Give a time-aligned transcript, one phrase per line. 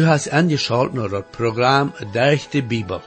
[0.00, 3.00] Du hast angeschaltet naar het programma Durch de Bibel.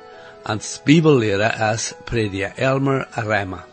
[0.43, 3.65] Als Bibellehrer is prediker Elmer Rema.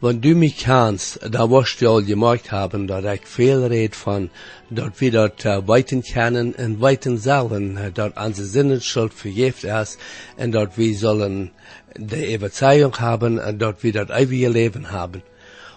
[0.00, 4.30] Wenn du mich kennst, da wirst du all gemerkt haben, dass ich viel red von,
[4.70, 9.98] dass wir dort uh, weiten kennen und weiten sollen, uh, dass unsere Sinnenschuld vergift ist
[10.36, 11.52] und dass wir sollen
[11.96, 15.22] die Überzeugung haben und dass wir das ewige Leben haben.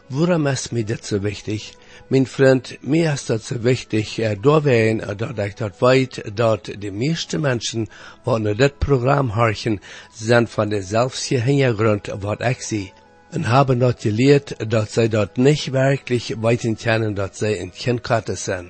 [0.10, 1.74] Warum ist mir das so wichtig?
[2.10, 6.60] Mein Freund, mir ist das so wichtig, äh, doorwegen, äh, dass ich das weiß, dass
[6.68, 7.90] die meisten Menschen,
[8.24, 9.80] die nur das Programm horchen,
[10.14, 12.92] sind von derselben Hintergrund, was ich sie.
[13.32, 18.04] Und haben dort gelehrt, dass sie dort nicht wirklich weiten können, dass sie in Kind
[18.04, 18.70] Gottes sind.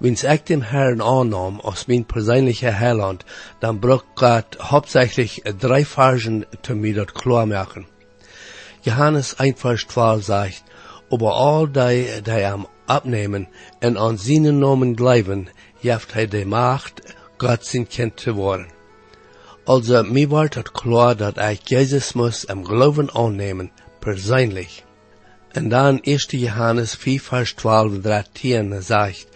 [0.00, 3.24] Wenn ich dem Herrn annahm aus mein persönlicher Heiland,
[3.60, 7.86] dann braucht Gott hauptsächlich drei Phasen, zu mir dort klar machen.
[8.86, 10.62] Johannes 1, Vers 12 sagt,
[11.10, 13.48] aber all die, die am abnehmen
[13.80, 15.50] en an seinen Namen glauben,
[15.82, 17.02] jeft hij de Macht,
[17.38, 18.68] Gott sein Kind zu werden.
[19.66, 24.84] Also, mir war het klar, dat ich Jesus muss am Glauben annehmen, persönlich.
[25.56, 26.28] Und dann 1.
[26.30, 29.26] Johannes 4, Vers 12 und 13 sagt,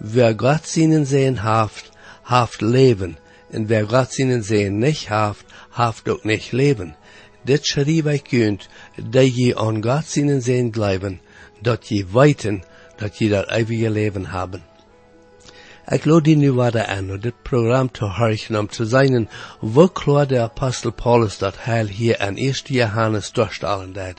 [0.00, 1.92] wer Gott seinen sehen haft,
[2.24, 3.16] haft Leben,
[3.52, 6.96] und wer Gott seinen sehen nicht haft, haft auch nicht Leben.
[7.44, 11.20] Dit schrieb ich kühnt, dat je an Gott seinen sehen bleiben,
[11.62, 12.64] dat je weiten,
[12.96, 14.62] dat je dat ewige Leben haben.
[15.88, 19.28] Ik lade die nu waarde aan om dit programma te horchen om te zijn
[19.60, 22.62] wo klar der Apostel Paulus dat heil hier an 1.
[22.64, 24.16] Johannes durchstellen deed.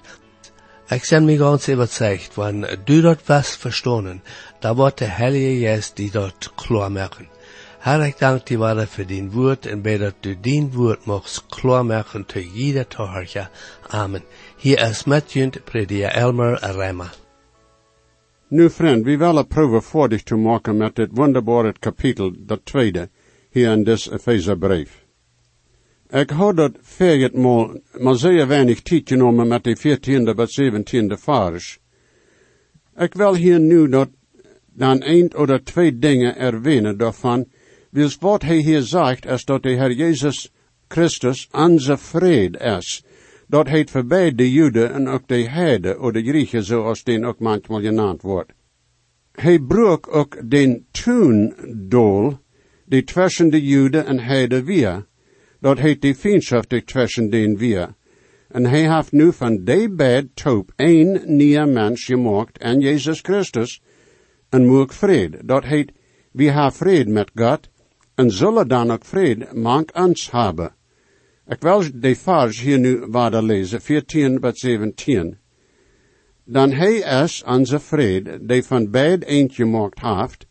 [0.90, 4.22] Ik ben mir ganz überzeugt, wenn du dort was verstanden,
[4.60, 7.28] da wird der Heilige Geist die dort klar machen.
[7.86, 11.52] Herr, ich danke dir weiter für dein Wort und bete, dass du dein Wort machst
[11.52, 13.50] klar machen zu jeder Torhörcher.
[13.90, 14.22] Amen.
[14.58, 17.12] Hier ist Matjund, Prediger Elmer Rema.
[18.50, 23.10] Nu vriend, vi willen proeven voor dich te maken met dit wonderbare kapitel, dat tweede,
[23.50, 25.06] hier in dit Epheserbrief.
[26.10, 31.80] Ik had dat veertigmaal, maar zeer weinig tijd genomen met de 14e tot 17e vers.
[32.98, 34.10] Ik wil hier nu dat
[34.74, 37.46] dan een oder twee dingen erwähnen daarvan,
[37.94, 40.52] Wils wat hij hier zegt, is dat de Heer Jezus
[40.88, 43.04] Christus onze vrede is.
[43.48, 47.40] Dat heet voorbij de Joden en ook de Heiden, of de Griechen, zoals den ook
[47.40, 48.52] manchmal genaamd wordt.
[49.32, 52.38] Hij broek ook den toendol,
[52.86, 55.06] die tussen de Joden en Heiden weer.
[55.60, 57.96] Dat heet de vriendschap die tussen den weer.
[58.48, 63.82] En hij heeft nu van de bed toop één nieuwe mens gemaakt en Jezus Christus
[64.50, 65.46] en moek vrede.
[65.46, 65.92] Dat heet,
[66.32, 67.72] we hebben vrede met God
[68.16, 70.76] en zullen dan ook vrede mank ons hebben.
[71.48, 75.38] Ik wil de vers hier nu waarde lezen, 14 tot 17.
[76.46, 76.94] Dan hij
[77.24, 80.46] is onze vrede, die van beid eentje gemaakt heeft,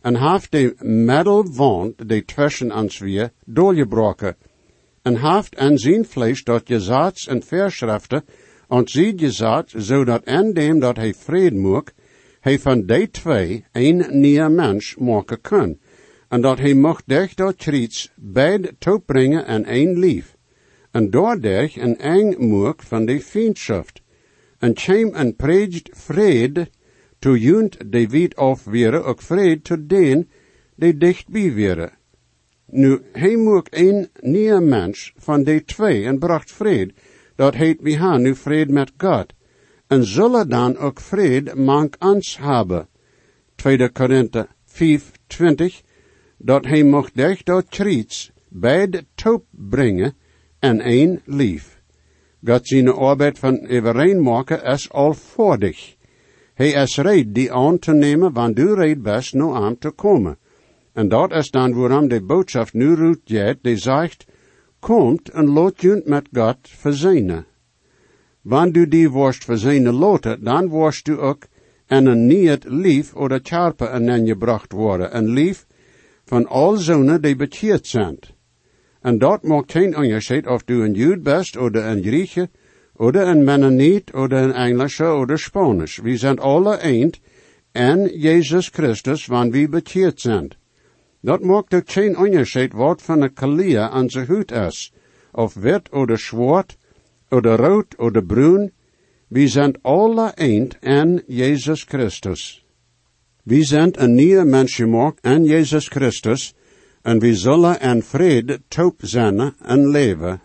[0.00, 4.36] en heeft de middelwand, die tussen ons weer, doorgebroken,
[5.02, 8.24] en heeft aan zijn vlees dat gezats en verschriften,
[8.68, 11.92] en ziet gezat, zodat en dem dat hij vrede mocht,
[12.40, 15.78] hij van die twee een nieuwe mens maken kan
[16.32, 20.36] en dat hij mocht dich door triets beid toebrengen en een lief,
[20.90, 24.02] en doordat een eng moek van de vriendschaft,
[24.58, 26.68] en chem en predigt vrede,
[27.18, 30.28] to junt de wit of were ook vrede to den,
[30.74, 31.90] die dichtbij were.
[32.66, 36.92] Nu, hij moek een nieuwe mens van de twee en bracht vrede,
[37.36, 39.32] dat heet we han nu vrede met God,
[39.86, 42.88] en zullen dan ook vrede mank ons hebben.
[43.54, 45.82] 2 Korinthe 5, 20,
[46.42, 50.14] dat hij mocht dich door triets beide toop brengen
[50.58, 51.80] en een lief.
[52.44, 55.96] God zijn arbeid van overeen maken is al voor dich.
[56.54, 60.38] Hij is reed die aan te nemen, wanneer du reed best nu aan te komen.
[60.92, 64.26] En dat is dan waarom de boodschap nu roet jet, die zegt,
[64.80, 67.46] komt en laat junt met God verzinnen.
[68.42, 71.46] Wanneer du die worst verzinnen loten, dan worst du ook
[71.86, 75.16] en een niet lief oder charpe en gebracht worden.
[75.16, 75.66] Een lief
[76.24, 78.18] van al zonen die bekeerd zijn.
[79.00, 82.48] En dat maakt geen onderscheid of du een Jood bist, oder een Grieche,
[82.96, 85.96] oder een Mennoniet, oder een Englische, oder Spanisch.
[85.96, 87.20] We zijn alle eend
[87.72, 90.50] en Jezus Christus, wanneer we bekeerd zijn.
[91.20, 94.92] Dat maakt ook geen onderscheid wat van een kalia aan zijn huid is,
[95.32, 96.76] of wit oder zwart,
[97.30, 98.72] oder rood oder bruin.
[99.28, 102.61] We zijn alle eend en Jezus Christus.
[103.42, 106.54] We zijn een nieuwe mens gemaakt en Jezus Christus,
[107.02, 110.40] en we zullen in vrede toop zijn en leven.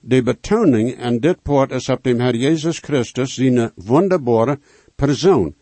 [0.00, 4.58] De betoning en dit poort is op dem Herr Jezus Christus zijn wunderbare
[4.94, 5.54] persoon.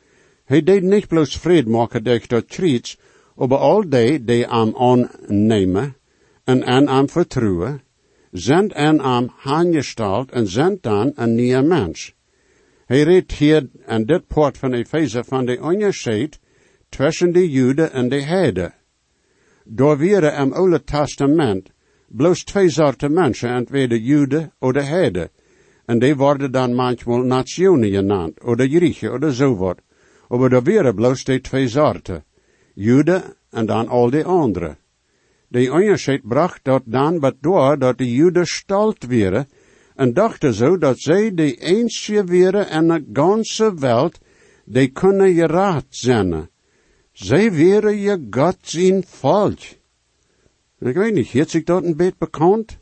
[0.44, 2.98] Hij deed niet bloos vrede maken dat triets,
[3.36, 5.96] aber al die die am aannemen
[6.44, 7.82] en aan am vertrouwen,
[8.32, 12.14] zijn en am aangesteld en zijn dan een nieuwe mens.
[12.90, 16.40] Hij redt hier aan dit poort van Efeze van de onderscheid
[16.88, 18.74] tussen de Joden en de Heiden.
[19.64, 21.70] Door weer im Oude Testament
[22.08, 25.30] bloos twee soorten mensen, entweder Joden of de Heiden.
[25.86, 29.80] En die worden dan manchmal nationen genannt, oder Griechen, oder zo wat.
[30.28, 32.24] Aber da wäre bloos die twee soorten.
[32.74, 34.76] Joden en dan al die andere.
[35.48, 39.46] De onderscheid bracht dat dan wat door dat de Joden stalt wären,
[40.00, 44.18] en dachten zo dat zij de eenste wären en de ganze wereld,
[44.64, 46.48] die kunnen je raad zijn.
[47.12, 49.58] Zij wären je God zijn volk.
[50.78, 52.78] Ik weet niet, heeft zich dat een beetje bekend?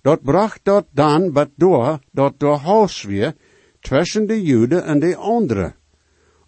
[0.00, 3.34] Dat bracht dat dan wat door, dat door huis weer,
[3.80, 5.74] tussen de Joden en de anderen.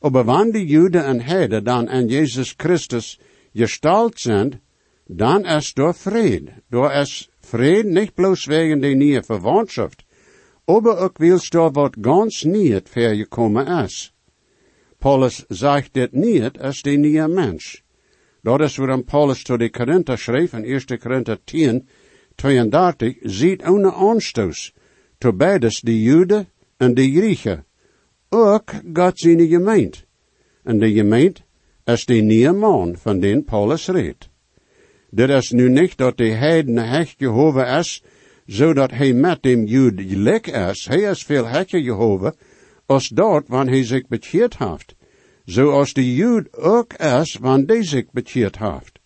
[0.01, 3.21] Aber wanneer de Joden en Heiden dan aan Jezus Christus
[3.53, 4.61] gestalt zijn,
[5.07, 6.53] dan is door vrede.
[6.69, 9.93] Door is vrede niet bloos wegen de nieuwe verwantschap,
[10.65, 14.13] aber wilst door wat ganz niet vergekomen is.
[14.99, 17.83] Paulus zegt dit niet als de nieuwe mens.
[18.43, 21.89] Dat is waarom Paulus tot de Korinther schreef in 1 Korinther 10,
[22.35, 24.73] 32, ziet ohne aanstoos,
[25.19, 27.65] to beides de Joden en de Griechen.
[28.29, 30.05] Ook God zijn gemeent.
[30.65, 31.43] En de gemeent
[31.85, 34.32] is de nieuwe man van den Paulus redt.
[35.15, 38.03] Dit is nu niet dat de heiden hecht Jehovah is,
[38.47, 40.87] zodat hij met dem Jood gelijk is.
[40.87, 42.33] Hij is veel hechter Jehovah,
[42.87, 44.95] als dat wanneer hij zich bekeerd heeft.
[45.45, 49.01] Zoals de Jood ook is, wanneer hij zich bekeerd heeft.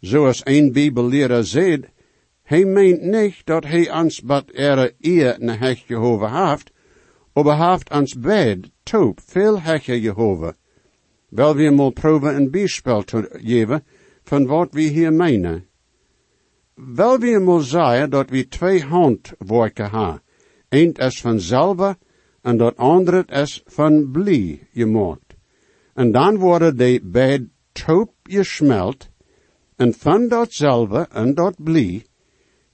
[0.00, 1.84] Zoals een bibelleraar zegt,
[2.42, 6.70] hij meent niet dat hij ons wat er eer naar hecht Jehovah heeft,
[7.32, 10.52] aber heeft ons beid, toop, veel hechter Jehovah.
[11.28, 13.84] Wel we mal proeven een bijspel te geven,
[14.28, 15.64] van wat we hier meenen.
[16.74, 20.22] Wel we mal zeggen dat we twee handwerken hebben.
[20.68, 21.96] Eén is van zelf
[22.42, 25.36] en dat andere is van blie gemaakt.
[25.94, 29.08] En dan worden die beide toop gesmelt
[29.76, 32.06] en van datzelfde en dat blie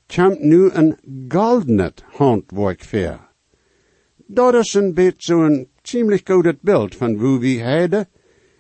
[0.06, 0.96] komt nu een
[1.28, 3.18] goldenet handwerk ver.
[4.26, 8.08] Dat is een beetje zo'n ziemlich goed beeld van hoe we heiden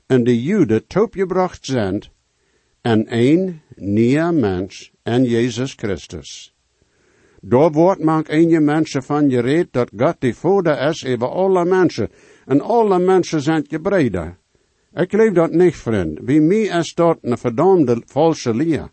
[0.06, 2.02] en de Joden toopgebracht zijn
[2.84, 6.54] en een nieuwe mens en Jezus Christus.
[7.40, 12.08] Daar wordt mank een mensen van gereed dat God de Vader is over alle mensen
[12.46, 14.36] en alle mensen zijn gebreiden.
[14.92, 16.18] Ik geloof dat niet, vriend.
[16.22, 18.90] Wie mij is dat een verdomde valse leer.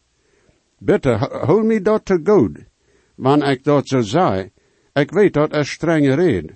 [0.77, 2.57] Bitte, hol me dat te goed.
[3.15, 4.51] Wanneer ik dat zo zei,
[4.93, 6.55] ik weet dat er strenge red.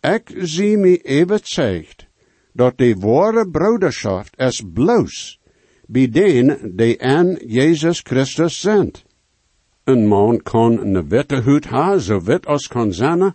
[0.00, 2.06] Ik zie me even zegt,
[2.52, 5.40] dat de ware broederschap is bloos
[5.92, 9.04] bij den die aan Jezus Christus zendt.
[9.84, 13.34] Een man kan een witte huid ha, zo wit als kan zijn,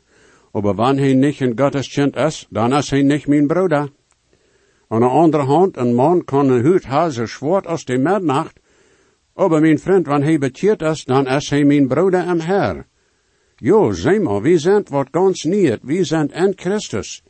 [0.52, 3.90] aber wanneer hij in Gottes kind is, dan is hij niet mijn broeder.
[4.88, 8.60] Aan de andere hand, een man kan een huid ha, zo zwart als de midnacht,
[9.34, 12.86] aber mijn vriend, wanneer hij bekeerd is, dan is hij mijn broeder en Herr.
[13.56, 17.24] Jo, zeg maar, wie zijn wat ganz niet, wie zijn in Christus,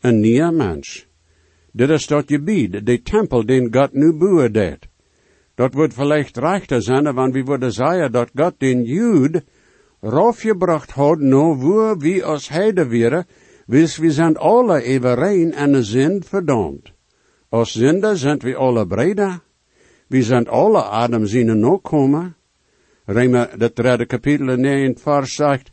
[0.00, 1.09] een nieuwe mens.
[1.72, 4.88] Dit is dat gebied, de tempel den God nu bouwen deed.
[5.54, 9.44] Dat wordt vielleicht rechter zijn, want we worden zeggen dat God den Jude
[10.00, 13.26] raufgebracht had, no wo wie als heide wäre,
[13.66, 16.92] wis we zijn alle evereen en sind verdammt.
[17.48, 19.40] Als zinder zijn we alle breder.
[20.06, 22.36] We zijn alle Adam zijn ook komen.
[23.04, 25.70] Rema, dat derde kapitel in 9 vers zegt,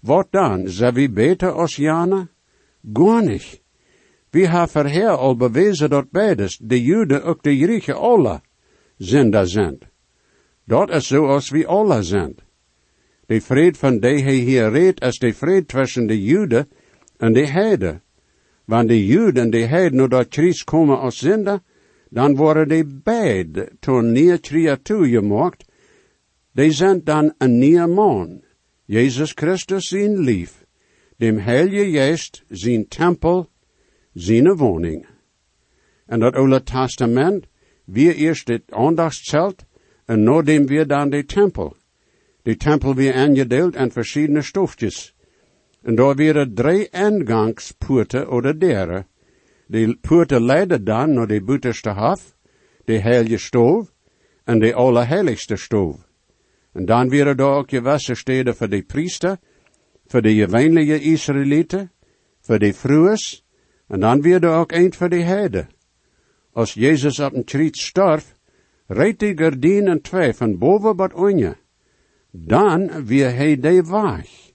[0.00, 2.28] wat dan, zijn we beter als Jana?
[2.92, 3.22] Gar
[4.30, 8.40] We hebben verheer al bewezen dat beides, de Joden ook de Griechen alle,
[8.96, 9.78] zinder zijn.
[10.64, 12.36] Dat is zoals we alle zijn.
[13.26, 16.68] De vrede van die hij hier redt, is de vrede tussen de Joden
[17.16, 18.02] en de Heiden.
[18.64, 21.60] Wanneer de Joden en de Heiden naar dat Christus komen als zinder,
[22.10, 25.64] dan worden die beide tot nieuwe creatuur gemaakt.
[26.52, 28.42] Die zijn dan een nieuwe man.
[28.84, 30.64] Jezus Christus zijn lief.
[31.16, 33.48] Dem Heilige Geest zijn tempel
[34.20, 35.06] zijn woning.
[36.06, 37.46] En dat Oude Testament,
[37.84, 39.64] wir eerst het aandachtszelt,
[40.04, 41.76] en noordem weer dan de tempel.
[42.42, 45.14] De tempel weer aangedeeld in verschillende stofjes.
[45.82, 49.06] En daar weer drie ingangspoorten oder deren.
[49.66, 52.36] De poorten leiden dan naar de buitenste haf,
[52.84, 53.92] de heilige stoof,
[54.44, 56.08] en de allerheiligste stoof.
[56.72, 59.38] En dan weer daar ook gewassen steden voor de priester,
[60.06, 61.90] voor de gewöhnliche Israëlieten,
[62.40, 63.16] voor de vrouwen,
[63.88, 65.66] En dan weer er ook eind voor de heide.
[66.52, 68.34] Als Jezus op een triet starf,
[68.86, 71.56] reed die gardinen twee van boven wat onje.
[72.30, 74.52] Dan weer hij de weg.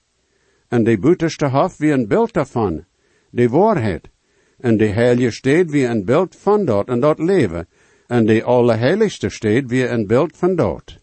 [0.68, 2.84] En de buitenste hof weer een beeld daarvan,
[3.30, 4.10] de waarheid.
[4.58, 7.68] En de heilige steed weer een beeld van dat en dat leven.
[8.06, 10.98] En de allerheiligste steed weer een beeld van dat.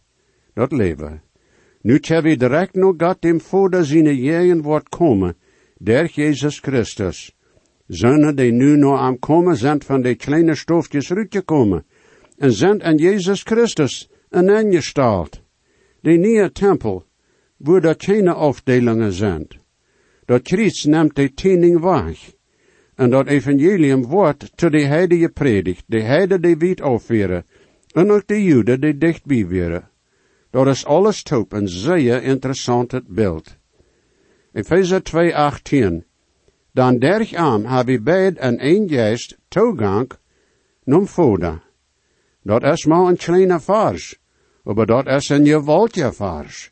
[0.54, 1.22] Dat leven.
[1.82, 5.36] Nu tja we direct nog God dem Vader zijn jegen wordt komen,
[5.78, 7.36] der Jezus Christus.
[7.92, 11.86] Zonen die nu nog aan komen zijn van de kleine stoofjes uitgekomen.
[12.38, 15.42] En zijn aan Jezus Christus een ingestald.
[16.00, 17.06] De nieuwe tempel,
[17.58, 19.48] wo dat geen afdelingen zijn.
[20.26, 22.34] Dat Christus neemt de tiening weg.
[22.96, 27.46] En dat evangelium wordt te de heide gepredikt, de heide die wiet afweren,
[27.94, 29.90] en ook de Joden die dichtbij weren.
[30.50, 33.58] Dat is alles top een zeer interessant beeld.
[34.54, 35.02] Epheser
[36.02, 36.11] 2,18
[36.72, 40.12] Dan derg aan heb ik beid en een geest toegang
[40.84, 41.64] num Vader.
[42.44, 44.18] Dat is maar een kleine vers,
[44.64, 46.72] maar dat is een gewaltige vers.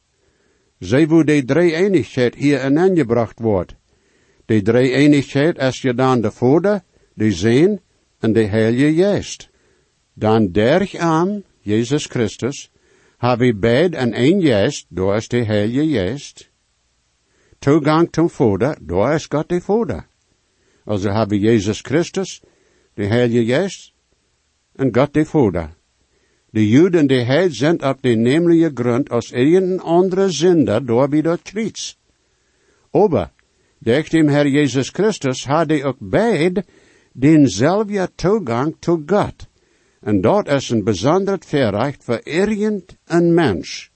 [0.80, 3.76] Zij wo de drie eenigheid hier ineengebracht wordt.
[4.46, 7.80] De drie eenigheid is je dan de Vader, de Zeen
[8.20, 9.50] en de Heilige Geest.
[10.14, 12.72] Dan derg aan, Jezus Christus,
[13.18, 16.49] heb ik beid en één geest, door de Heilige Geest.
[17.60, 20.06] Toegang zum Vader, door is God de Vader.
[20.86, 22.42] Also hebben Jezus Christus,
[22.96, 23.94] de Heilige Geest,
[24.76, 25.70] en God de Vader.
[26.52, 31.22] De Juden die Heid zijn op de nemelijke grond als een andere zinder door wie
[31.22, 31.98] dat Christ.
[32.92, 33.32] Aber,
[33.80, 36.64] durch dem Herr Jesus Christus hadden ook beid
[37.12, 39.48] denzelfde toegang tot God.
[40.02, 43.92] En dat is een bijzonder verrecht voor een mens.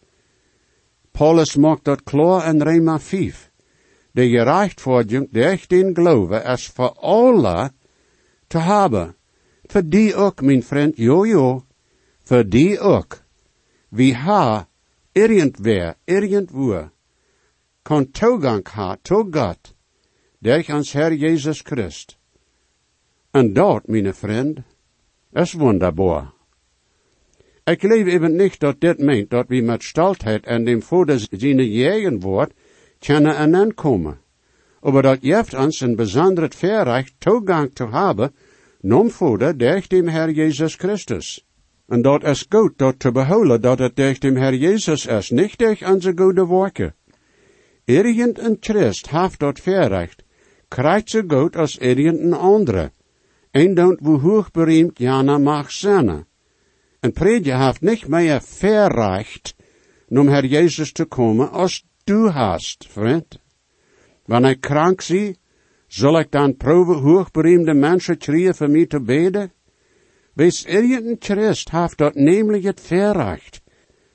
[1.12, 3.52] Paulus maakt dat klaar in Rema 5.
[4.14, 7.72] De gerechtvaardiging durch den Glaube is voor alle
[8.48, 9.16] te hebben.
[9.68, 11.66] Voor die ook, mijn vriend, jo jo.
[12.24, 13.24] Voor die ook.
[13.90, 14.68] Wie ha,
[15.14, 16.90] irgendwer, irgendwo,
[17.84, 19.74] kan toegang ha tot God,
[20.42, 22.18] durch ons Herr Jesus Christ.
[23.32, 24.64] En dat, mijn vriend,
[25.34, 26.34] is wunderbar.
[27.66, 31.72] Ik geloof even niet dat dit meent dat we met staltheid en dem Vader zijn
[31.72, 32.54] jegen woord
[33.04, 34.18] kunnen aankomen.
[34.82, 38.34] Aber dat jeft ons een bijzonder verrecht toegang te hebben,
[38.82, 41.46] nom Vader durch dem Herr Jesus Christus.
[41.88, 45.58] En dat is goed dat te behouden dat het durch dem Herr Jesus is, niet
[45.58, 46.94] durch onze goede werken.
[47.86, 50.24] Irgend een Christ heeft dat verrecht,
[50.68, 52.92] krijgt zo goed als irgend een andere.
[53.52, 56.26] En wo hoogbereemd jana mag zijn.
[57.00, 59.56] Een prediker heeft niet meer verrecht,
[60.08, 63.40] om Herr Jezus te komen, als du hast, vriend.
[64.26, 65.38] Wanneer krank zie,
[65.88, 69.52] zal ik dan proeven hoogbereemde mensen schreeuwen voor mij te beden?
[70.34, 73.62] Wees irgendein Christ heeft dat namelijk het verrecht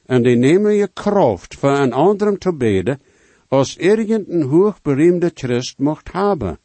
[0.06, 3.00] en de nemelijke kracht voor een anderen te beden,
[3.48, 6.58] als irgendein hoogbereemde Christ mocht hebben.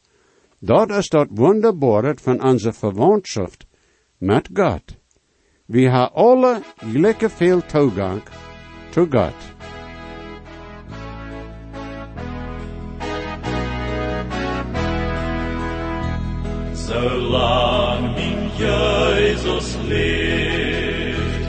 [0.58, 3.52] Dat is dat wonderbare van onze verwantschap
[4.18, 4.82] met God.
[5.66, 8.22] We hebben alle gelijke veel toegang
[8.90, 9.53] tot God.
[16.86, 21.46] solang min Jesus lebt,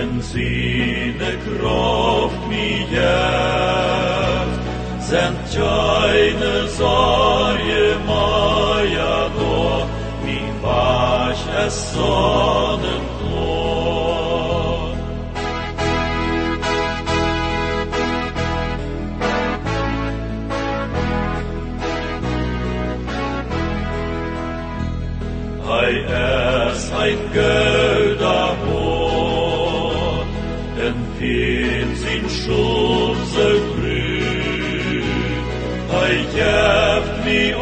[0.00, 4.64] in seine Kraft mi jetzt,
[5.10, 9.86] sind keine Sorge meier nur,
[10.24, 13.15] mi wasch es Sonnen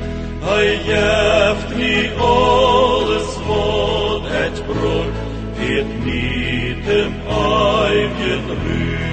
[0.40, 5.14] Hij geeft mi alles wat het brok,
[5.54, 9.11] het niet im eigen Rühm.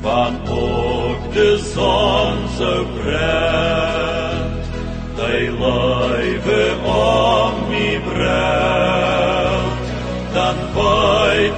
[0.00, 4.64] Van ook de zon zo brennt,
[5.16, 6.79] die lijve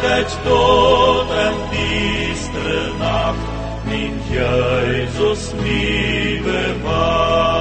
[0.02, 3.38] het dood en diestere nacht,
[3.84, 7.51] mijn Jezus mij bewacht.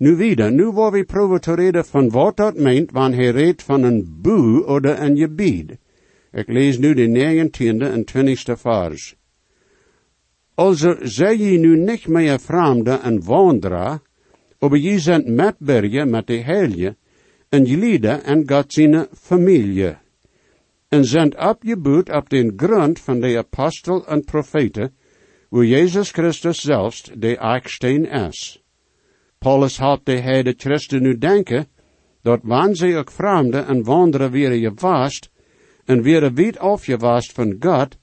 [0.00, 3.62] Nu wieder, nu waar we proeven te reden van wat dat meent wanneer hij redt
[3.62, 5.76] van een boe of een gebied.
[6.32, 9.16] Ik lees nu de 19e en 20e vers.
[10.54, 14.00] Also zij je nu niet meer vreemde en wandelaar,
[14.58, 16.96] aber je zijn metbergen met de helje,
[17.48, 19.96] en je lieden en God zijn familie.
[20.88, 24.92] En zijn opgebouwd op den grond van de apostel en profeten,
[25.48, 28.62] wo Jezus Christus zelfs de eichsteen is.
[29.38, 31.66] Paulus had de heide Christen nu denken,
[32.22, 35.30] dat wanneer ze ook vreemde en wandelen weer je vast,
[35.84, 37.96] en weer wit afgewast van God,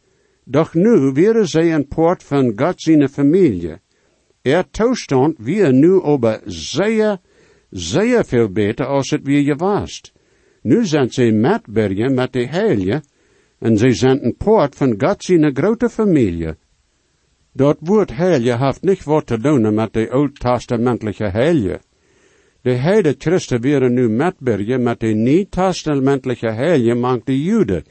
[0.44, 3.78] doch nu weer zij een poort van God zijn familie.
[4.42, 7.18] Er toestand weer nu over zeer,
[7.70, 10.14] zeer veel beter als het weer je wast.
[10.62, 13.04] Nu zijn ze metbergen met de heilige,
[13.60, 16.56] en ze zijn een poort van God zijn grote familie.
[17.56, 21.80] Dat woord heilige heeft niet wat te doen met de oud-testamentelijke heilige.
[22.62, 27.84] De heide Christen werden nu metbergen met de niet-testamentelijke heilige mank de Joden,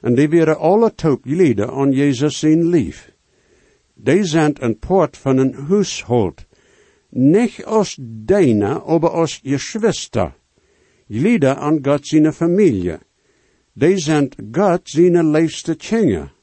[0.00, 3.12] en die werden alle toegleden aan Jezus zijn lief.
[3.94, 6.46] Die zijn een poort van een huishold,
[7.08, 10.34] niet als deine, aber als geschwister,
[11.08, 12.98] glieden aan God zijn familie.
[13.72, 16.36] Die zijn God zijn liefste kinderen.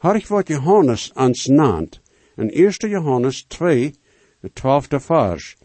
[0.00, 2.00] Hark wat Johannes ans naant,
[2.36, 3.92] in 1 Johannes 2,
[4.40, 5.56] de twaalfde vers.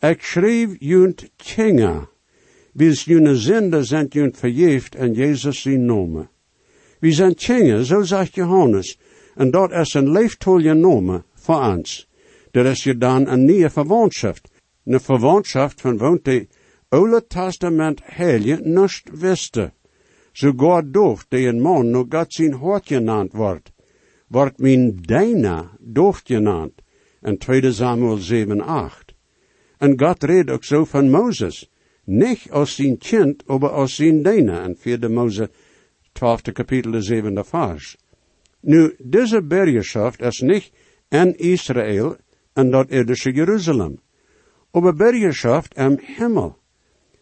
[0.00, 2.08] Ik schreef junt kinderen,
[2.72, 6.28] wie jullie zinde zijn junt verjeefd en Jezus zijn nomen.
[7.00, 8.98] Wie zijn kinderen, zo zegt Johannes,
[9.34, 12.08] en dat is een leeftolje nomen voor ons.
[12.50, 14.38] Dat is je dan een nieuwe verwantschap.
[14.84, 16.46] Een verwantschap van woont de
[16.88, 19.72] Oude Testament heilige niet wisten.
[20.32, 23.72] Sogar doof die een man nog God zijn hart genaamd wordt,
[24.28, 26.72] wordt mijn Dina doof genaamd.
[27.22, 29.14] In 2 Samuel 7, 8.
[29.78, 31.70] En God redt ook zo van Mozes.
[32.04, 34.62] Niet als zijn kind, maar als zijn Dina.
[34.62, 35.50] In 4 Mose
[36.12, 37.96] 12 kapitel de 7 vers.
[38.60, 40.70] Nu, deze bergeschaft is niet
[41.08, 42.16] in Israël
[42.52, 43.98] en dat irdische Jeruzalem.
[44.70, 46.56] Aber bergeschaft im Himmel.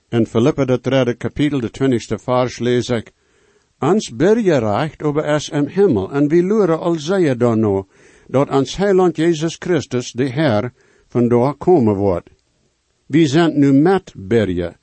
[0.08, 3.12] In Philippa de derde kapitel de twintigste vers lees ik,
[3.78, 7.84] Ans berge reicht aber es im Himmel, en wie luren al zeie dan nou,
[8.28, 10.72] dat ans heiland Jezus Christus, de Heer,
[11.08, 12.30] vandaar komen wordt.
[13.06, 14.76] Wie zijn nu met berge,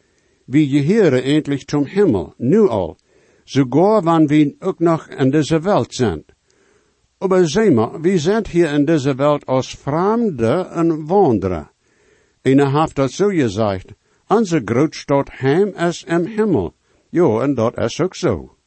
[0.46, 2.98] wie gehören endlich zum Himmel, nu al,
[3.46, 6.32] sogar wann wir ook nog in deze Welt sind.
[7.20, 11.70] Aber seh mal, wir sind hier in dieser Welt als Fremde en Wanderer.
[12.44, 13.94] Einer hat dat so gesagt,
[14.30, 16.74] onze Grootstad heim is im Himmel.
[17.10, 18.58] Jo, en dat is ook zo.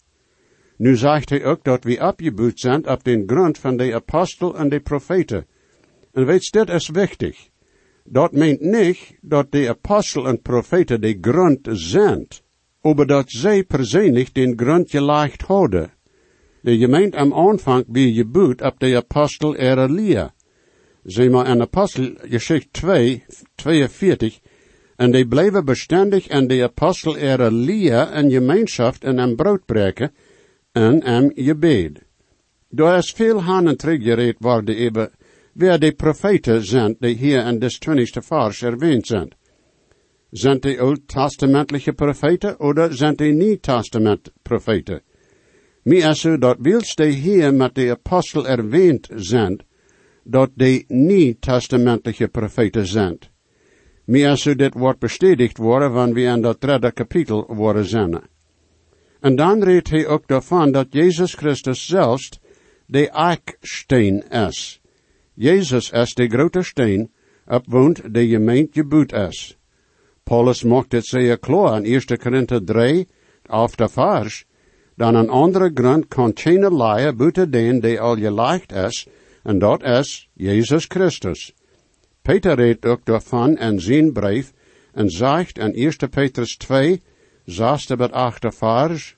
[0.76, 4.68] Nu zegt hij ook dat we opgebouwd zijn op den grond van de apostel en
[4.68, 5.46] de profeten.
[6.12, 7.48] En weet dit is wichtig.
[8.04, 12.26] Dat meent niet dat de apostel en profeten de grond zijn,
[12.80, 15.92] aber dat zij persoonlijk den grond gelegd hadden.
[16.60, 20.34] De gemeente am aanvang wie gebouwd op de apostel Elia.
[21.04, 24.40] Zie maar in apostel geschicht 2, 42,
[24.96, 30.12] en die bleven bestendig en de apostel Elia en gemeenschap en een broodbreken
[30.76, 32.04] en een gebed.
[32.68, 35.10] Daar is veel hanen teruggereed worden even
[35.52, 39.32] wer de profeten zijn die hier in des twintigste vers erwähnt zijn.
[40.30, 45.00] Zijn die oud-testamentliche profeten oder zijn die niet-testament profeten?
[45.82, 49.60] Mij is zo dat wilst die hier met de apostel erwähnt zijn,
[50.24, 53.18] dat die niet-testamentliche profeten zijn.
[54.04, 58.34] Mij is zo dit wordt bestätigt worden, wanneer we in dat derde kapitel worden zijn.
[59.26, 62.40] En dan redt hij ook daarvan dat Jezus Christus zelfs
[62.86, 64.80] de eiksteen is.
[65.34, 67.10] Jezus is de grote steen,
[67.46, 69.58] op woont de gemeente gebouwd is.
[70.22, 73.08] Paulus maakt het zeer klaar in 1 Korinther 3,
[73.46, 74.44] af de vers,
[74.94, 79.06] dan een andere grond kan geen leien buiten den die al gelegd is,
[79.42, 81.54] en dat is Jezus Christus.
[82.22, 84.52] Peter redt ook daarvan in zijn brief,
[84.92, 87.00] en zegt in 1 Petrus 2,
[87.46, 89.15] zesde tot achte vers,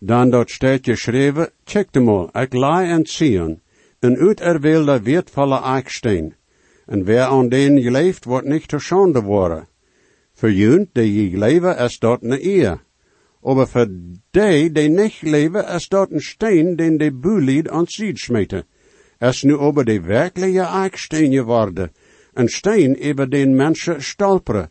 [0.00, 3.60] dan dat staat geschreven, check de mal, ik laai en Sion,
[3.98, 6.34] een uiterwilde wertvolle eiksteen,
[6.86, 9.68] En wer aan den je leeft, wordt niet te schande worden.
[10.32, 12.82] Voor junt die je leven, is dat een eer.
[13.42, 13.86] Aber voor
[14.30, 18.64] die, die niet leven, is dat een steen, den de bulied aan ziet smeten.
[19.18, 21.92] Es nu over de werkelijke eiksteen geworden.
[22.32, 24.70] Een steen over den mensen stolperen.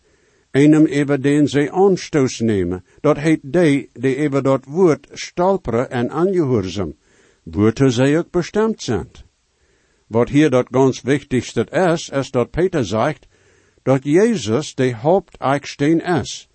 [0.52, 2.84] Einem over den ze aanstoos nemen.
[3.02, 6.96] Dat heet die, die over dat woord stolperen en aangehoorzaam.
[7.44, 9.10] Woorden zij ook bestemd zijn.
[10.08, 13.28] Wat hier dat ganz wichtigste is, is dat Peter zegt,
[13.84, 16.50] dat Jezus de hoofdeiksteen is.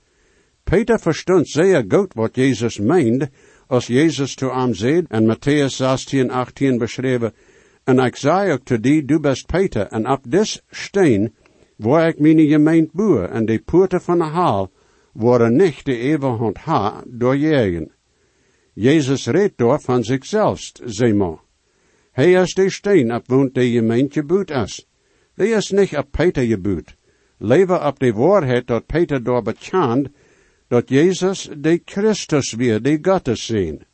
[0.64, 3.30] Peter verstond zeer goed wat Jezus meende,
[3.66, 7.33] als Jezus zu hem zei, en Matthäus 16, 18 beschreven,
[7.85, 11.35] en ik zei ook te die, du bist Peter, en op dis steen,
[11.76, 14.70] waar ik mijn gemeente boer, en de poorten van de haal,
[15.12, 17.92] worden niet de eeuwige ha doorjegen.
[18.72, 21.38] Jezus redt door van zichzelf, zei maar.
[22.12, 24.87] Hij is de steen op woont de gemeente boet is.
[25.34, 26.96] Die is niet op Peter geboet.
[27.38, 30.08] Leven op de waarheid dat Peter door bekend,
[30.68, 33.87] dat Jezus de Christus weer, de Gottes zijn.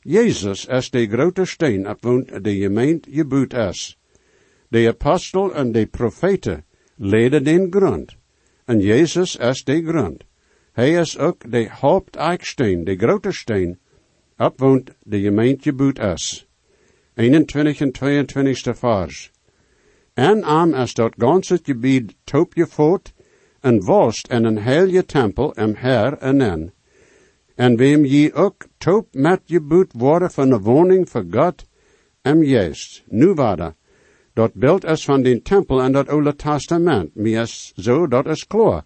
[0.00, 3.98] Jezus is de grote steen op woont de gemeente geboet is.
[4.68, 6.64] De apostel en de profeten
[6.96, 8.16] leden den grond.
[8.64, 10.24] En Jezus is de grond.
[10.72, 13.78] Hij is ook de hoofdeiksteen, de grote steen,
[14.36, 16.46] op woont de gemeente geboet is.
[17.14, 19.30] 21 en 22 vers.
[20.14, 23.12] En am is dat ganse gebied top je voort,
[23.60, 26.72] en wost en een heilige tempel em her en en.
[27.54, 31.64] En wem je ook top met je boet worden van de woning voor God,
[32.22, 33.02] em jeest.
[33.06, 33.74] Nu waarde.
[34.34, 37.14] Dat beeld is van den tempel en dat oude testament.
[37.14, 38.84] Mi is zo, dat is klaar.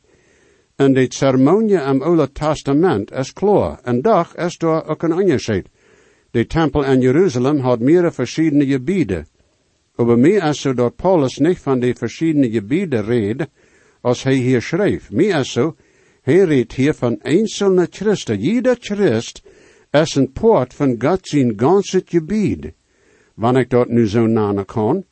[0.76, 3.80] En de ceremonie am oude testament is klaar.
[3.82, 5.68] En dag is daar ook een onderscheid.
[6.30, 9.26] De tempel in Jeruzalem had meerdere verschillende gebieden.
[9.96, 13.46] Aber mir is zo dat Paulus niet van de verschillende gebieden redt,
[14.00, 15.10] als hij hier schreef.
[15.10, 15.76] Mir is zo,
[16.22, 18.40] hij redt hier van einzelne Christen.
[18.40, 19.42] Jeder Christ
[19.90, 22.72] is een poort van God zijn ganse gebied.
[23.34, 25.04] Wanneer ik dat nu zo namen kan,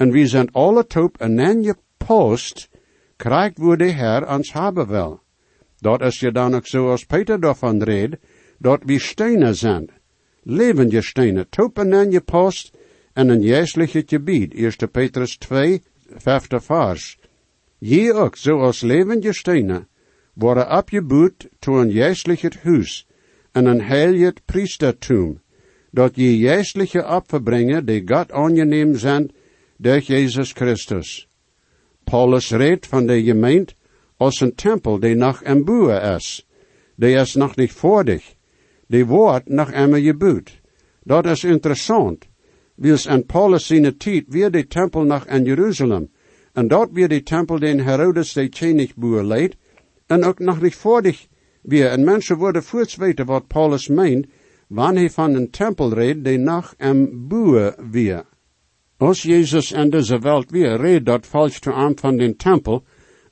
[0.00, 2.68] en we zijn alle top en en je post,
[3.16, 5.20] krijgt wo de Herr ons hebben wil.
[5.78, 8.16] Dat is je dan ook zo Peter daarvan redt,
[8.58, 9.90] dat we stenen zijn
[10.42, 12.76] levende stenen, topen en je post
[13.12, 14.54] en een juistliche gebied.
[14.54, 15.82] 1 Petrus 2,
[16.16, 17.18] vijfde vers.
[17.78, 19.88] Je ook, zoals levende stenen,
[20.32, 23.06] worden opgebouwd tot een juistlich huis
[23.52, 25.40] en een heilig priestertum,
[25.90, 29.30] dat je juistliche opfer brengen die God aangeneem zijn
[29.80, 31.28] door Jezus Christus.
[32.04, 33.74] Paulus redt van de gemeente
[34.16, 36.46] als een tempel die nog een boer is.
[36.96, 38.34] Die is nog niet voordig
[38.90, 40.60] die wordt nog eenmaal gebouwd.
[41.02, 42.28] Dat is interessant.
[42.74, 46.10] Wils en Paulus zijn tijd weer de tempel nog in Jeruzalem.
[46.52, 49.56] En dat weer de tempel den Herodes de Tjenigboer leidt.
[50.06, 51.26] En ook nog niet voordig
[51.62, 51.86] weer.
[51.86, 54.26] En mensen worden voorts weten wat Paulus meent,
[54.66, 58.24] wanneer hij van een tempel redt die nog een boer weer.
[59.00, 62.84] Als Jezus in deze wereld weer redt dat falsch te aan van den tempel,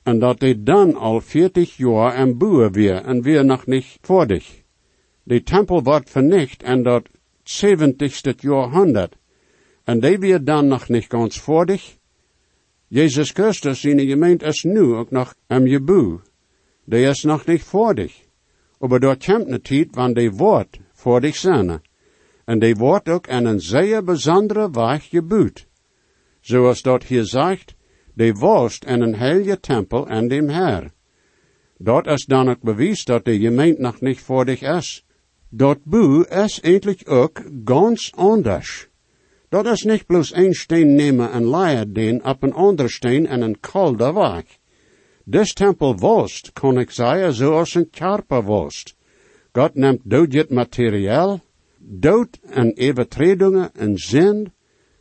[0.03, 4.63] en dat hij dan al 40 jaar een boer weer, en weer nog niet voordig.
[5.23, 7.09] De tempel wordt vernicht in dat
[7.43, 9.15] 70ste jahrhundert.
[9.83, 11.97] En die weer dan nog niet ganz voordig.
[12.87, 16.19] Jezus Christus in de gemeente is nu ook nog am Jebu.
[16.85, 18.13] Die is nog niet voordig.
[18.79, 21.81] Maar door komt een tijd wanneer die woord voordig zijn.
[22.49, 25.67] En die wordt ook in een zeer bijzondere weg gebouwd.
[26.41, 27.75] Zoals dat hier zegt,
[28.13, 30.91] die wost in een heilige tempel en dem Herr.
[31.77, 35.05] Dat is dan ook bewijs dat de gemeente nog niet voordig is.
[35.49, 38.87] Dat boe is eigenlijk ook ganz anders.
[39.49, 43.59] Dat is niet bloos een steen nemen en den op een ander steen en een
[43.59, 44.43] kalde weg.
[45.23, 48.95] Des tempel wost, kon ik zeggen, zoals een karper wost.
[49.51, 51.41] God neemt dood het materiaal,
[51.79, 54.53] dood en overtredingen en zin,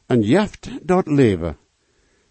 [0.07, 1.57] en jeft dat leven.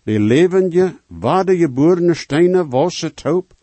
[0.04, 3.54] Die levende, waardegeboren stenen wassen top,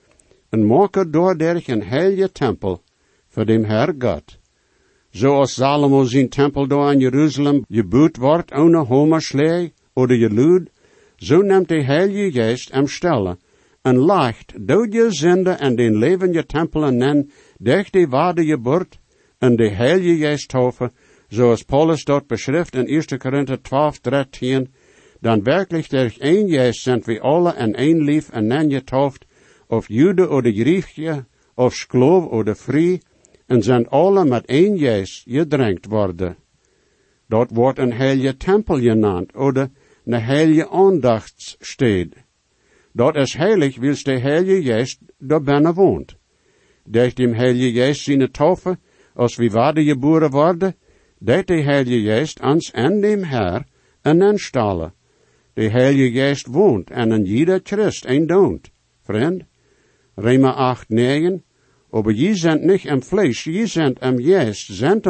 [0.48, 2.82] en maken door derg een heilige tempel,
[3.28, 4.38] voor dem Herr God
[5.14, 10.70] zoals Salomo zijn tempel door in Jeruzalem gebouwd wordt, ohne homerslee oder gelud,
[11.16, 13.38] zo neemt de Heilige Geest hem stellen
[13.82, 18.98] en lacht door je zinde en den levende tempel en nen, durch de waarde geburt
[19.44, 20.90] en de Heilige Geest taufe,
[21.28, 23.18] zoals Paulus dort beschrift in 1.
[23.18, 24.68] Korinther 12, 13,
[25.20, 29.24] dan werkelijk durch een Geest sind wir alle en een lief en nen getauft,
[29.66, 33.00] of Jude oder Griechje, of Sklov oder Frie,
[33.46, 36.36] en zijn alle met één geest gedrenkt worden.
[37.28, 39.70] Dat wordt een heilige tempel genaamd, oder
[40.04, 42.16] een heilige aandachtsstede.
[42.92, 46.16] Dat is heilig, wils de Heilige Geest daar binnen woont.
[46.84, 48.78] Durch dem Heilige Geest zijn taufe,
[49.14, 50.74] als wie waarde geboren worden,
[51.18, 53.66] dat de Heilige Geest ans en dem Herr
[54.02, 54.92] en installen.
[55.54, 58.70] De Heilige Geest woont en in jeder Christ een doont.
[59.02, 59.44] Vriend,
[60.14, 61.42] Rema 8, 9,
[61.90, 65.06] aber je sind nicht im Fleisch, je sind im Geist, sind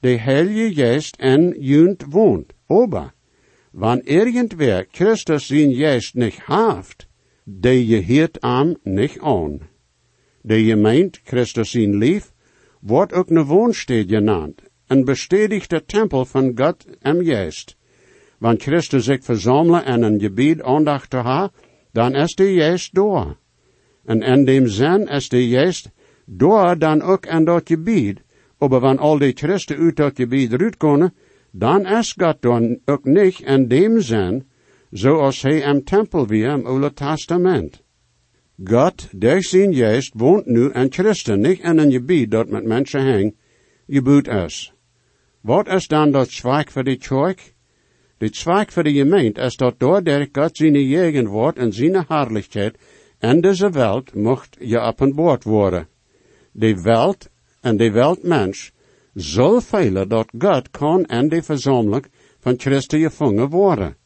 [0.00, 2.54] de Heilige Geest en junt woont.
[2.68, 3.12] Aber,
[3.72, 7.06] wann irgendwer Christus zijn Geist nicht haft,
[7.44, 9.60] de je hiert am nicht an.
[10.42, 12.32] De je meint Christus zijn lief,
[12.80, 17.76] wordt ook ne woonsteed genannt, een bestätigde Tempel van Gott im Geist.
[18.38, 21.50] Wann Christus sich verzamelen en een gebied aandacht te ha,
[21.92, 23.36] dan is de Geest door.
[24.04, 25.90] En in dem zin is de Geest
[26.24, 28.22] door dan ook in dat gebied,
[28.58, 31.12] wann al die Christen uit dat gebied uitkomen,
[31.50, 34.44] dan is God dan ook niet in dem zin,
[34.90, 37.82] zoals hij im Tempel wie im Oude Testament.
[38.64, 43.12] God, durch zijn Geest, woont nu in Christen, niet in een gebied dat met mensen
[43.12, 43.34] hang,
[43.88, 44.72] gebouwd is.
[45.40, 47.54] Wat is dan dat zwak voor de kerk?
[48.18, 52.76] De zwak voor de gemeente is dat doordat God zijn gegenwoord en zijn herrlichheid
[53.20, 55.88] in deze wereld mocht je openbaard worden.
[56.52, 57.28] De wereld
[57.60, 58.72] en de weltmens
[59.14, 62.06] zal velen dat God kan in de verzameling
[62.38, 63.96] van Christen gevangen worden.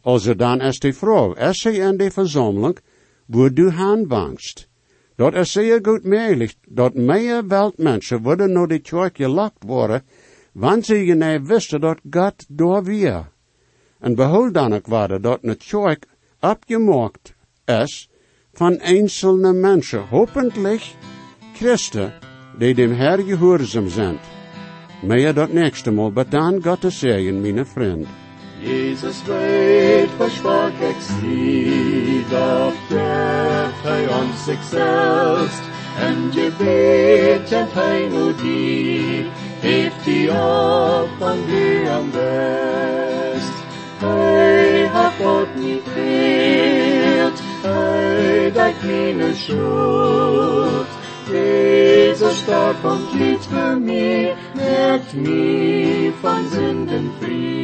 [0.00, 2.78] Also dan is de vraag, is hij in de verzameling,
[3.26, 4.68] wo du aanbangst?
[5.16, 10.02] Dat is zeer goed mogelijk dat meer weltmensen worden naar de kerk gelokt worden,
[10.52, 13.28] wanneer ze niet wisten dat God door weer.
[14.00, 16.06] En behold dan ook worden dat een kerk
[16.40, 17.34] opgemaakt
[17.64, 18.08] is
[18.52, 20.96] van einzelne mensen, hopelijk
[21.54, 22.12] Christen,
[22.58, 24.18] die dem Herr gehoorzaam zijn.
[25.02, 28.06] Meer dat nächste Mal, maar dan Gottes Segen, mijn vriend.
[28.60, 29.22] Jesus
[33.86, 35.60] dat geeft hij ons zichzelf.
[36.00, 39.26] En je weet en hij nu die,
[39.60, 43.52] heeft die op van die am best.
[43.98, 50.86] Hij hat God niet geert, hij dat meine schuld.
[51.30, 57.56] Jesus starb und litt für mich, merkt mich von Sünden frei.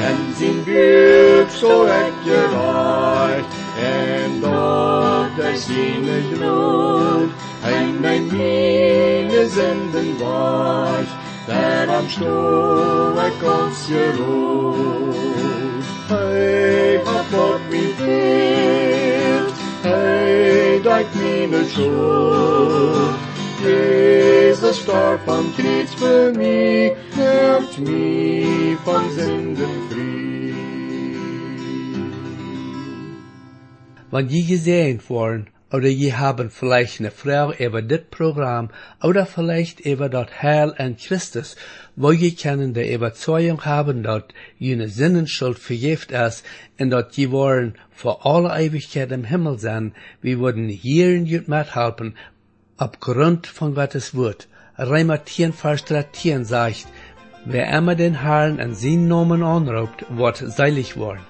[0.00, 3.39] En zijn buik zo ik gereicht,
[3.80, 7.30] en dort er seine Glut,
[7.62, 11.16] en mijn meine Sünden weicht,
[11.46, 12.08] der am
[13.28, 15.16] ik ons geruht.
[16.08, 23.18] Hey, hat Gott mich geirrt, hey, dein meine Schuld.
[23.62, 28.78] Jesus starb am Kreuz für mich, hilft mich
[29.14, 29.49] Sünden
[34.12, 38.70] Wenn je gesehen worden, oder je haben vielleicht eine Frau über das Programm,
[39.02, 41.54] oder vielleicht über das Heil in Christus,
[41.94, 44.24] wo je können die Überzeugung haben, dass
[44.58, 46.44] jene Sinnenschuld vergift ist,
[46.80, 51.46] und dass je wollen vor aller Ewigkeit im Himmel sein, wir würden hier in jut
[51.46, 52.16] mithelfen,
[52.78, 54.48] aufgrund von Gottes Wort.
[54.76, 56.88] Reimer 10, Vers 13 sagt,
[57.44, 61.29] wer immer den Herrn in seinen Namen anruft, wird seilig worden.